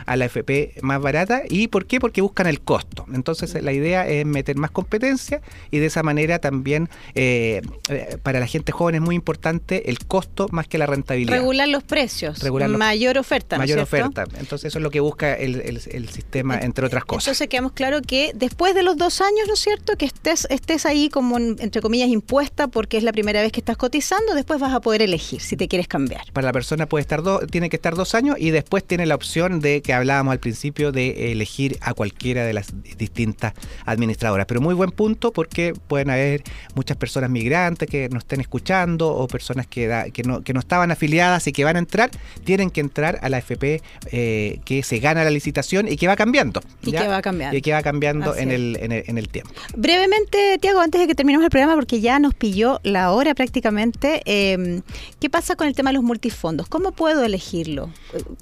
a 0.05 0.15
la 0.15 0.25
FP 0.25 0.75
más 0.81 1.01
barata. 1.01 1.43
¿Y 1.49 1.67
por 1.67 1.85
qué? 1.85 1.99
Porque 1.99 2.21
buscan 2.21 2.47
el 2.47 2.61
costo. 2.61 3.05
Entonces, 3.13 3.61
la 3.61 3.73
idea 3.73 4.07
es 4.07 4.25
meter 4.25 4.57
más 4.57 4.71
competencia 4.71 5.41
y 5.71 5.79
de 5.79 5.85
esa 5.85 6.03
manera 6.03 6.39
también... 6.39 6.89
Eh, 7.13 7.32
eh, 7.33 8.17
para 8.21 8.39
la 8.39 8.47
gente 8.47 8.71
joven 8.71 8.95
es 8.95 9.01
muy 9.01 9.15
importante 9.15 9.89
el 9.89 9.99
costo 9.99 10.47
más 10.51 10.67
que 10.67 10.77
la 10.77 10.85
rentabilidad. 10.85 11.33
Regular 11.33 11.67
los 11.67 11.83
precios, 11.83 12.43
mayor 12.43 13.17
oferta. 13.17 13.57
Mayor 13.57 13.79
oferta. 13.79 14.25
Entonces 14.37 14.65
eso 14.65 14.79
es 14.79 14.83
lo 14.83 14.91
que 14.91 14.99
busca 14.99 15.33
el, 15.33 15.79
sistema, 16.09 16.59
entre 16.59 16.85
otras 16.85 17.05
cosas. 17.05 17.27
Entonces 17.27 17.47
quedamos 17.47 17.71
claro 17.73 18.01
que 18.01 18.31
después 18.35 18.75
de 18.75 18.83
los 18.83 18.97
dos 18.97 19.21
años, 19.21 19.47
¿no 19.47 19.53
es 19.53 19.59
cierto? 19.59 19.95
Que 19.97 20.05
estés, 20.05 20.47
estés 20.49 20.85
ahí 20.85 21.09
como, 21.09 21.37
entre 21.37 21.81
comillas, 21.81 22.09
impuesta 22.09 22.67
porque 22.67 22.97
es 22.97 23.03
la 23.03 23.11
primera 23.11 23.41
vez 23.41 23.51
que 23.51 23.59
estás 23.59 23.77
cotizando, 23.77 24.35
después 24.35 24.59
vas 24.59 24.73
a 24.73 24.79
poder 24.79 25.01
elegir 25.01 25.41
si 25.41 25.57
te 25.57 25.67
quieres 25.67 25.87
cambiar. 25.87 26.31
Para 26.33 26.47
la 26.47 26.53
persona 26.53 26.87
puede 26.87 27.01
estar 27.01 27.23
tiene 27.49 27.69
que 27.69 27.75
estar 27.75 27.95
dos 27.95 28.15
años 28.15 28.35
y 28.39 28.51
después 28.51 28.83
tiene 28.83 29.05
la 29.05 29.15
opción 29.15 29.59
de 29.59 29.81
que 29.81 29.93
hablábamos 29.93 30.31
al 30.31 30.39
principio 30.39 30.91
de 30.91 31.31
elegir 31.31 31.77
a 31.81 31.93
cualquiera 31.93 32.45
de 32.45 32.53
las 32.53 32.73
distintas 32.97 33.53
administradoras. 33.85 34.45
Pero 34.45 34.61
muy 34.61 34.73
buen 34.73 34.91
punto 34.91 35.31
porque 35.31 35.73
pueden 35.87 36.09
haber 36.09 36.43
muchas 36.75 36.97
personas 36.97 37.22
migrantes 37.29 37.89
que 37.89 38.09
nos 38.09 38.23
estén 38.23 38.41
escuchando 38.41 39.09
o 39.09 39.27
personas 39.27 39.67
que, 39.67 40.11
que, 40.13 40.23
no, 40.23 40.43
que 40.43 40.53
no 40.53 40.59
estaban 40.59 40.91
afiliadas 40.91 41.47
y 41.47 41.51
que 41.51 41.63
van 41.63 41.75
a 41.75 41.79
entrar, 41.79 42.11
tienen 42.43 42.69
que 42.69 42.81
entrar 42.81 43.19
a 43.21 43.29
la 43.29 43.37
FP 43.39 43.81
eh, 44.11 44.59
que 44.65 44.83
se 44.83 44.99
gana 44.99 45.23
la 45.23 45.29
licitación 45.29 45.87
y 45.87 45.97
que 45.97 46.07
va 46.07 46.15
cambiando. 46.15 46.61
Y 46.81 46.91
que 46.91 47.07
va 47.07 47.21
cambiando. 47.21 47.57
Y 47.57 47.61
que 47.61 47.73
va 47.73 47.81
cambiando 47.81 48.35
en 48.35 48.51
el, 48.51 48.77
en 48.79 49.17
el, 49.17 49.29
tiempo. 49.29 49.51
Brevemente, 49.75 50.57
Tiago, 50.59 50.79
antes 50.79 51.01
de 51.01 51.07
que 51.07 51.15
terminemos 51.15 51.43
el 51.43 51.49
programa, 51.49 51.75
porque 51.75 52.01
ya 52.01 52.19
nos 52.19 52.33
pilló 52.33 52.79
la 52.83 53.11
hora 53.11 53.33
prácticamente, 53.33 54.21
em, 54.25 54.81
¿qué 55.19 55.29
pasa 55.29 55.55
con 55.55 55.67
el 55.67 55.75
tema 55.75 55.89
de 55.89 55.95
los 55.95 56.03
multifondos? 56.03 56.67
¿Cómo 56.67 56.91
puedo 56.91 57.23
elegirlo? 57.23 57.89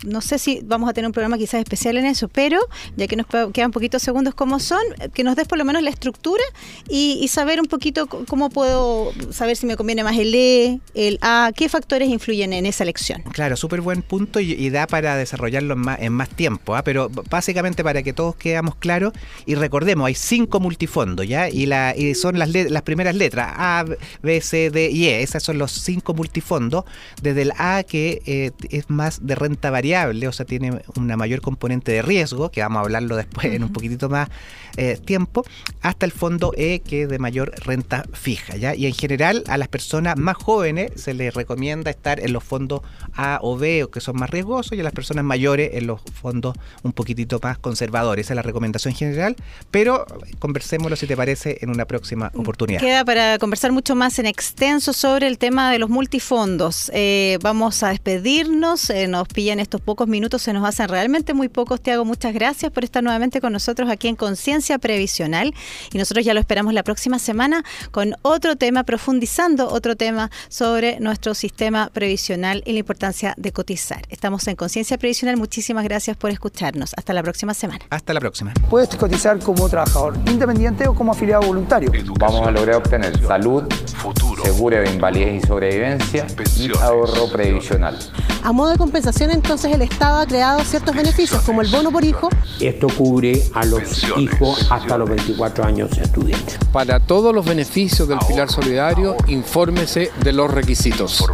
No 0.06 0.22
sé 0.22 0.40
si 0.40 0.62
vamos 0.64 0.90
a 0.90 0.94
tener 0.94 1.08
un 1.08 1.14
programa 1.14 1.38
quizás 1.38 1.62
especial 1.62 1.98
en 1.98 2.06
eso, 2.06 2.28
pero 2.28 2.60
ya 2.98 3.08
que 3.08 3.16
nos 3.16 3.28
quedan 3.54 3.72
poquitos 3.72 4.02
segundos 4.02 4.34
como 4.34 4.60
son, 4.60 4.82
que 5.14 5.24
nos 5.24 5.36
des 5.36 5.48
por 5.48 5.58
lo 5.58 5.66
menos 5.66 5.82
la 5.82 5.90
estructura 5.90 6.44
y, 6.90 7.20
y 7.22 7.28
saber 7.28 7.60
un 7.60 7.68
poquito 7.68 8.08
cómo 8.08 8.50
puedo 8.50 8.61
puedo 8.62 9.12
saber 9.32 9.58
si 9.58 9.66
me 9.66 9.76
conviene 9.76 10.04
más 10.04 10.16
el 10.20 10.36
E, 10.36 10.80
el 10.94 11.18
A? 11.24 11.52
¿Qué 11.56 11.68
factores 11.68 12.10
influyen 12.10 12.54
en 12.54 12.68
esa 12.68 12.84
elección? 12.84 13.24
Claro, 13.32 13.58
súper 13.58 13.82
buen 13.82 14.04
punto 14.04 14.40
y, 14.40 14.70
da 14.70 14.86
para 14.86 15.16
desarrollarlo 15.16 15.74
en 15.74 15.80
más, 15.80 16.00
en 16.00 16.14
más 16.14 16.30
tiempo, 16.30 16.76
¿ah? 16.76 16.84
pero 16.84 17.10
básicamente 17.10 17.84
para 17.84 18.04
que 18.04 18.14
todos 18.14 18.36
quedamos 18.36 18.76
claros 18.76 19.14
y 19.48 19.56
recordemos, 19.56 20.06
hay 20.06 20.14
cinco 20.14 20.60
multifondos, 20.60 21.28
¿ya? 21.28 21.50
Y, 21.50 21.66
la, 21.66 21.96
y 21.98 22.14
son 22.14 22.38
las, 22.38 22.50
las 22.50 22.84
primeras 22.84 23.16
letras, 23.16 23.52
A, 23.56 23.84
B, 24.22 24.42
C, 24.42 24.70
D 24.70 24.92
y 24.92 25.08
E, 25.08 25.24
esos 25.24 25.42
son 25.42 25.58
los 25.58 25.72
cinco 25.72 26.14
multifondos, 26.14 26.86
desde 27.20 27.42
el 27.42 27.54
A 27.58 27.82
que 27.82 28.22
eh, 28.28 28.52
es 28.70 28.92
más 28.92 29.26
de 29.26 29.34
renta 29.34 29.72
variable, 29.72 30.28
o 30.28 30.32
sea, 30.32 30.46
tiene 30.46 30.84
una 30.96 31.18
mayor 31.18 31.42
componente 31.42 31.92
de 31.94 32.04
riesgo, 32.04 32.52
que 32.52 32.62
vamos 32.62 32.78
a 32.78 32.82
hablarlo 32.82 33.16
después 33.16 33.48
en 33.48 33.64
un 33.64 33.74
poquitito 33.74 34.08
más 34.08 34.30
eh, 34.78 35.00
tiempo, 35.04 35.44
hasta 35.82 36.06
el 36.06 36.12
fondo 36.12 36.54
E 36.56 36.82
que 36.82 37.04
es 37.04 37.10
de 37.10 37.18
mayor 37.18 37.54
renta 37.66 38.06
fija, 38.14 38.51
Y 38.58 38.86
en 38.86 38.94
general 38.94 39.44
a 39.48 39.58
las 39.58 39.68
personas 39.68 40.18
más 40.18 40.38
jóvenes 40.38 40.92
se 40.96 41.14
les 41.14 41.34
recomienda 41.34 41.92
estar 41.92 42.20
en 42.20 42.34
los 42.34 42.44
fondos 42.44 42.82
A 43.14 43.40
o 43.42 43.58
B, 43.58 43.88
que 43.92 44.02
son 44.02 44.18
más 44.18 44.30
riesgosos, 44.30 44.78
y 44.78 44.80
a 44.80 44.84
las 44.84 44.94
personas 44.94 45.24
mayores 45.24 45.72
en 45.74 45.88
los 45.88 46.02
fondos 46.22 46.56
un 46.84 46.94
poquitito 46.94 47.40
más 47.42 47.58
conservadores. 47.58 48.26
Esa 48.28 48.34
es 48.34 48.36
la 48.36 48.42
recomendación 48.42 48.94
general, 48.94 49.36
pero 49.70 50.06
conversémoslo 50.40 50.96
si 50.96 51.08
te 51.08 51.16
parece 51.16 51.58
en 51.62 51.70
una 51.70 51.86
próxima 51.86 52.32
oportunidad. 52.36 52.80
Queda 52.80 53.06
para 53.06 53.38
conversar 53.40 53.72
mucho 53.72 53.96
más 53.96 54.20
en 54.20 54.26
extenso 54.26 54.94
sobre 54.94 55.28
el 55.28 55.38
tema 55.38 55.72
de 55.72 55.80
los 55.80 55.90
multifondos. 55.90 56.92
Eh, 56.94 57.38
vamos 57.42 57.84
a 57.84 57.90
despedirnos, 57.90 58.90
eh, 58.90 59.08
nos 59.08 59.28
pillan 59.28 59.60
estos 59.60 59.82
pocos 59.82 60.08
minutos, 60.08 60.42
se 60.42 60.54
nos 60.54 60.68
hacen 60.68 60.88
realmente 60.88 61.34
muy 61.34 61.50
pocos. 61.50 61.82
Te 61.82 61.92
hago 61.92 62.06
muchas 62.06 62.34
gracias 62.34 62.72
por 62.72 62.84
estar 62.84 63.04
nuevamente 63.04 63.42
con 63.42 63.54
nosotros 63.54 63.90
aquí 63.90 64.08
en 64.08 64.16
Conciencia 64.16 64.78
Previsional 64.78 65.54
y 65.92 65.98
nosotros 65.98 66.26
ya 66.26 66.34
lo 66.34 66.40
esperamos 66.40 66.74
la 66.74 66.84
próxima 66.84 67.20
semana 67.20 67.64
con 67.92 68.16
otro 68.22 68.41
tema, 68.58 68.84
profundizando 68.84 69.70
otro 69.70 69.96
tema 69.96 70.30
sobre 70.50 71.00
nuestro 71.00 71.34
sistema 71.34 71.90
previsional 71.94 72.64
y 72.66 72.74
la 72.74 72.80
importancia 72.80 73.34
de 73.38 73.52
cotizar. 73.52 74.02
Estamos 74.10 74.48
en 74.48 74.56
Conciencia 74.56 74.98
Previsional, 74.98 75.38
muchísimas 75.38 75.84
gracias 75.84 76.18
por 76.18 76.32
escucharnos. 76.32 76.92
Hasta 76.98 77.14
la 77.14 77.24
próxima 77.24 77.54
semana. 77.54 77.86
Hasta 77.90 78.14
la 78.14 78.20
próxima. 78.20 78.54
Puedes 78.70 78.90
cotizar 78.96 79.40
como 79.40 79.70
trabajador 79.70 80.18
independiente 80.28 80.88
o 80.88 80.96
como 80.96 81.12
afiliado 81.12 81.44
voluntario. 81.44 81.92
Vamos 82.20 82.48
a 82.48 82.52
lograr 82.52 82.76
obtener 82.76 83.18
salud, 83.26 83.64
futuro, 83.96 84.44
seguro 84.44 84.78
de 84.78 84.92
invalidez 84.92 85.44
y 85.44 85.48
sobrevivencia 85.48 86.28
y 86.58 86.72
ahorro 86.80 87.32
previsional. 87.32 87.98
A 88.44 88.52
modo 88.52 88.72
de 88.72 88.78
compensación, 88.78 89.30
entonces, 89.30 89.72
el 89.72 89.84
Estado 89.84 90.20
ha 90.20 90.26
creado 90.26 90.64
ciertos 90.64 90.96
beneficios, 90.96 91.42
como 91.44 91.62
el 91.62 91.68
bono 91.68 91.92
por 91.92 92.04
hijo. 92.04 92.28
Esto 92.60 92.88
cubre 92.98 93.44
a 93.54 93.64
los 93.66 94.04
hijos 94.18 94.68
hasta 94.72 94.98
los 94.98 95.10
24 95.10 95.64
años 95.64 95.96
estudiantes. 95.98 96.58
Para 96.74 97.00
todos 97.00 97.36
los 97.36 97.46
beneficios 97.46 98.08
del 98.08 98.18
pilar 98.32 98.50
solidario, 98.50 99.16
infórmese 99.28 100.10
de 100.24 100.32
los 100.32 100.50
requisitos. 100.50 101.26